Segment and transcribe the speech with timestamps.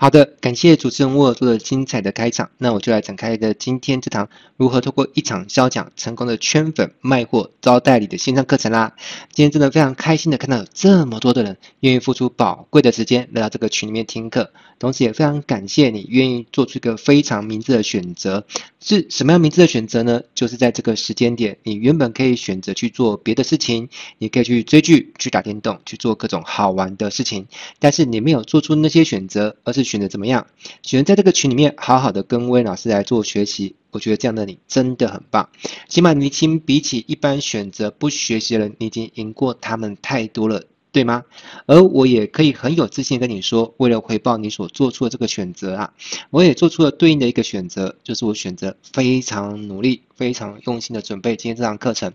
[0.00, 8.94] 好的，感谢主持人沃尔做的精彩的开场，那我就来展开的今天这堂如何透过一场销讲成功的圈粉卖货招代理的线上课程啦。
[9.32, 18.46] 今天真的非常开心的看到有这么多的人愿意付出宝贵的时间来到这个群里面听课，同时也非常感谢你愿意做出一个非常明智的选择。
[18.80, 20.22] 是什么样明智的选择呢？
[20.32, 23.88] 就是在这个时间点，你原本可以选择去做别的事情，
[24.18, 27.48] 你可以去追剧、去打电动、去做各种好玩的事情，
[27.80, 29.87] 但是你没有做出那些选择，而是。
[29.88, 30.46] 选择怎么样？
[30.82, 35.48] 选择在这个群里面好好的跟威老师来做学习，我觉得这样的你真的很棒。
[35.88, 41.24] 起码你已经比起一般选择不学习的人，你已经赢过他们太多了，对吗？
[41.66, 45.94] 而我也可以很有自信跟你说，为了回报你所做出的这个选择啊，
[46.30, 52.12] 我也做出了对应的一个选择，就是我选择非常努力、非常用心的准备今天这堂课程。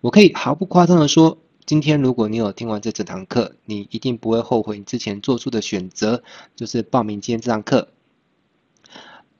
[0.00, 1.38] 我可以毫不夸张的说。
[1.66, 6.22] 今天如果你有听完这整堂课，你一定不会后悔你之前做出的选择，
[6.54, 7.88] 就是报名今天这堂课。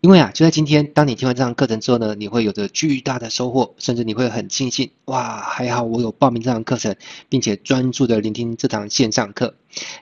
[0.00, 6.96] 因为啊，就在今天，当你听完这堂课程之后呢，你会有着巨大的收获，甚至你会很庆幸，哇，还好我有报名这堂课程，
[7.28, 9.54] 并且专注的聆听这堂线上课。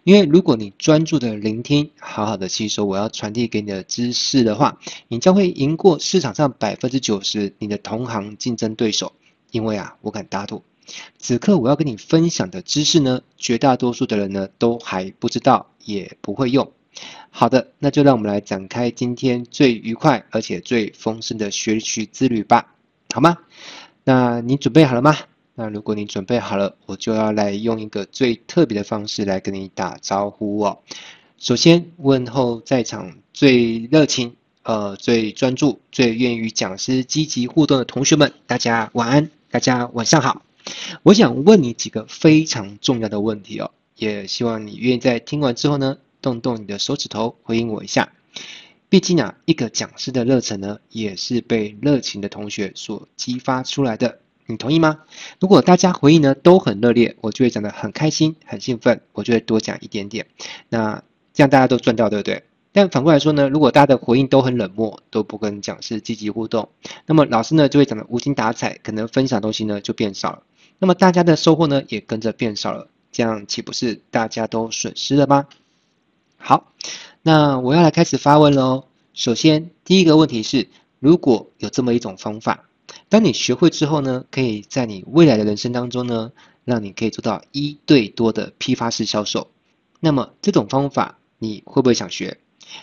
[0.02, 4.78] 因为如果你专注的聆听，好好的吸收我要传递给你的知识的话，
[5.08, 9.12] 你将会赢过市场上百分之九十你的同行竞争对手。
[9.50, 10.62] 因为啊，我敢打赌。
[11.18, 16.70] 此刻我要跟你分享的知识呢，绝大多数的人呢都还不知道，也不会用。
[17.30, 22.74] 好的，那就让我们来展开今天最愉快而且最丰盛的学习之旅吧，
[23.12, 23.38] 好吗？
[24.04, 25.16] 那你准备好了吗？
[25.56, 30.78] 那如果你准备好了，我就要来用一个最特别的方式来跟你打招呼哦。
[31.38, 40.42] 首先问候在场最热情、呃最专注、最愿意与讲师积极互动的同学们，大家晚安，大家晚上好。
[41.02, 48.12] 我想问你几个非常重要的问题哦，也希望你愿意在听完之后呢，动动你的手指头回应我一下。
[48.88, 54.20] 毕竟啊，一个讲师的热忱呢，也是被热情的同学所激发出来的。
[54.46, 55.00] 你同意吗？
[55.40, 60.26] 如果大家回应呢都很热烈，我就会讲得很开心、很兴奋，我就会多讲一点点。
[60.68, 61.02] 那
[61.32, 62.44] 这样大家都赚到，对不对？
[62.70, 66.68] 但反过来说呢，如果大家的回应都很冷漠，都不跟讲师积极互动，
[67.06, 70.42] 那么老师呢就会讲得无精打采，可能分享东西呢就变少了。
[70.78, 75.46] 那么大家的收获呢也跟着变少了，这样岂不是大家都损失了吗？
[76.36, 76.72] 好，
[77.22, 78.84] 那我要来开始发问喽。
[79.14, 80.68] 首先，第一个问题是，
[80.98, 82.68] 如果有这么一种方法，
[83.08, 86.32] 当你学会之后呢，可以在你未来的人生当中呢，
[86.64, 89.50] 让你可以做到一对多的批发式销售，
[90.00, 92.38] 那么这种方法你会不会想学？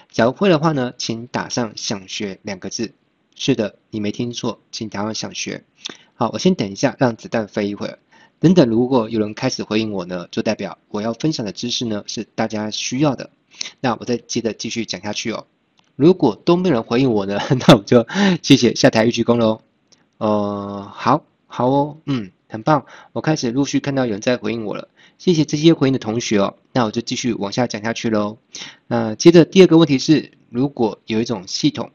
[0.09, 2.93] 假如会的话呢，请打上“想学”两个字。
[3.35, 5.65] 是的，你没听错，请打上“想学”。
[6.21, 7.97] 好，我先等一下，让子弹飞一会儿。
[8.39, 13.31] 等等，如果有人开始回应我呢，就代表我要分享的知识呢是大家需要的。
[13.79, 15.47] 那我再接着继续讲下去哦。
[15.95, 18.05] 如果都没人回应我呢， 那我就
[18.43, 19.61] 谢谢下台一鞠躬喽。
[20.19, 22.85] 呃，好，好哦，嗯，很棒。
[23.13, 26.53] 我开始陆续看到有人在回应我了，谢谢这些回应的同学哦。
[26.71, 28.37] 那我就继续往下讲下去喽。
[28.85, 31.89] 那接着第二个问题是，如果有一种系统，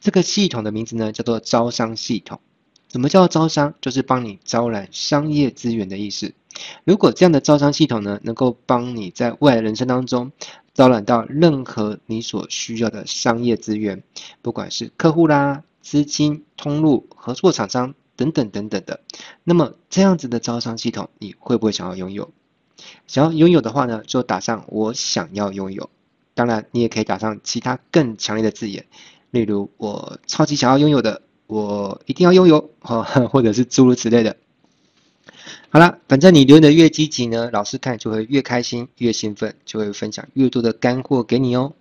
[0.00, 2.40] 这个系统的名字呢叫做招商系统。
[2.88, 3.74] 什么叫招商？
[3.80, 6.34] 就是帮你招揽商业资源的意思。
[6.84, 10.32] 如果这样的招商系统呢，能够帮你在未来人生当中
[10.72, 14.02] 招揽到任何你所需要的商业资源，
[14.40, 19.00] 不管是客户啦、资金、通路、合作厂商等等等等的，
[19.44, 22.30] 那么这样子的招商系统，你会不会想要拥有？
[23.06, 25.90] 想要拥有的话呢，就打上我想要拥有。
[26.32, 28.86] 当然，你也可以打上其他更强烈的字眼，
[29.30, 31.20] 例如我超级想要拥有的。
[31.46, 32.70] 我一定要拥有，
[33.30, 34.36] 或者是诸如此类的。
[35.70, 41.74] 好了，反正你留言的越积极呢，老师看就会越开心、越兴奋，就会分享越多的干货给你哦。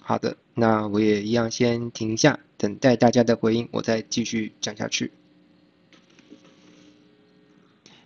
[0.00, 5.12] 好的，那我也一样先停一下，等待大家的回应，我再继续讲下去。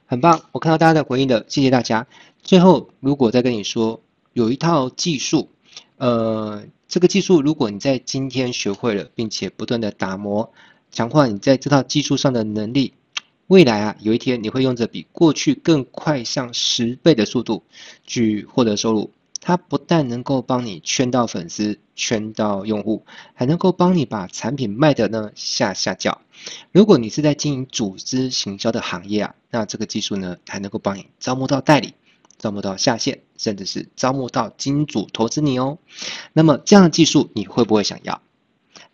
[0.06, 2.06] 很棒，我看到大家的回应了，谢谢大家。
[2.42, 4.00] 最后，如果再跟你说，
[4.34, 5.48] 有一套技术，
[5.96, 10.52] 呃，这个技术如果你在今天学会了，并且不断的打磨。
[10.94, 12.94] 强化你在这套技术上的能力，
[13.48, 17.64] 未来啊，有一天你会用着比过去更快上十倍的速度
[18.06, 19.10] 去获得收入。
[19.40, 23.04] 它不但能够帮你圈到粉丝、圈到用户，
[23.34, 26.22] 还能够帮你把产品卖得呢下下叫。
[26.70, 31.94] 如果你是在经营组织行销的行业啊，那这个技术呢，还能够帮你招募到代理、
[32.38, 35.78] 招募到下线，甚至是招募到金主投资你哦。
[36.32, 38.22] 那么这样的技术你会不会想要？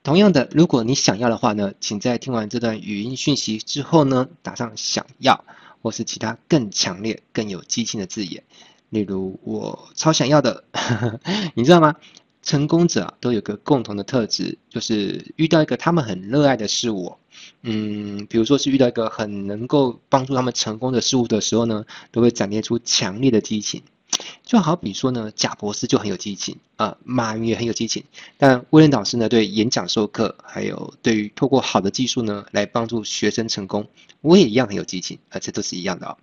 [0.02, 5.44] 同样的，如果你想要的话呢，请在听完这段语音讯息之后呢，打上“想要”
[5.82, 8.42] 或是其他更强烈、更有激情的字眼，
[8.88, 10.64] 例如“我超想要的”，
[11.54, 11.96] 你知道吗？
[12.42, 17.16] 成功者，都有个共同的特质，就是遇到一个他们很热爱的事物，
[17.60, 23.82] 嗯，比如说是遇到一个很能够帮助他们成功的事物的时候呢，都会展现出强烈的激情。
[24.50, 28.02] 就好比说呢，贾博士就很有激情啊，马云也很有激情。
[28.36, 33.86] 但威廉导师呢，对演讲授课，还有对于透过好的技术呢，来帮助学生成功，
[34.22, 36.16] 我也一样很有激情，而这都是一样的啊。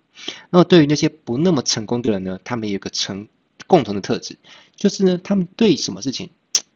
[0.50, 3.28] 那么对于那些不那么成功的人呢，他们也有个成
[3.66, 4.36] 共同的特质，
[4.76, 6.28] 就是呢，他们对什么事情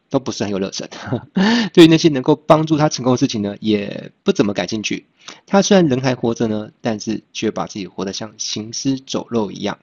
[0.09, 0.89] 都不是很有热忱。
[1.71, 5.05] 对于那些能够帮助他成功的事情呢，也不怎么感兴趣。
[5.45, 9.77] 他虽然人还活着呢，但是却把自己活得像行尸走肉一样。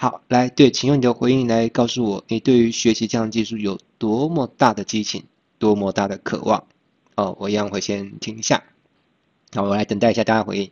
[0.00, 5.24] 好，来，对，请用你的回应来告诉我，你对于学习这样的技术有多么大的激情，
[5.58, 6.68] 多么大的渴望。
[7.16, 8.62] 哦，我一样会先听一下。
[9.52, 10.70] 好，我来等待一下大家回应。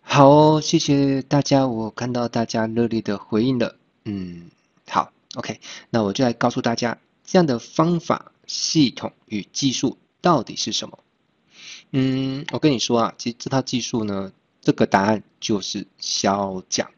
[0.00, 3.76] 好，谢谢大家，我看到大家热烈的回应了。
[4.04, 4.50] 嗯，
[4.88, 5.60] 好，OK，
[5.90, 10.98] 那我就来告诉大家，这样的方法、系统与技术到底是什么？
[11.92, 16.90] 嗯，我跟你说啊，其实这套技术呢，这个答案就是销讲。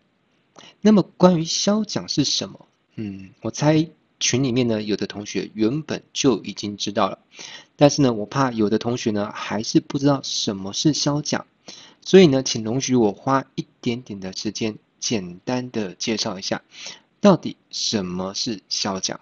[0.86, 2.68] 那么关于销讲是什么？
[2.94, 3.88] 嗯，我猜
[4.20, 7.18] 群里面呢，有的同学原本就已经知道了，
[7.74, 11.44] 但是呢，我怕有的同学呢还是不知道什么是销讲。
[12.02, 16.62] 所以呢，请容许我花一点点的时间，简单的介绍一下，
[17.20, 19.20] 到底什么是销讲。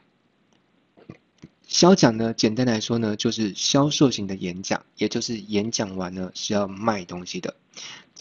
[1.66, 7.56] 销讲呢，简单来说呢，就是销售型的演讲，也就是演讲完呢是要卖东西的。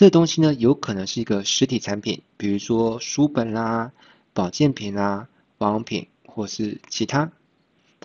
[0.03, 3.93] 这东西呢，有可能是一个实体产品，比如说书本啦、
[4.33, 7.31] 保健品啦、保养品，或是其他。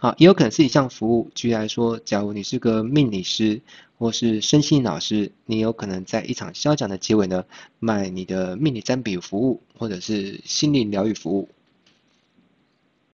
[0.01, 1.29] 好，也有可能是一项服务。
[1.35, 3.61] 举例来说，假如你是个命理师
[3.99, 7.45] 或是身心老师，你有可能在一场销讲的结尾呢，
[7.81, 11.49] 卖你的命理占卜服务或者是心理疗愈服务。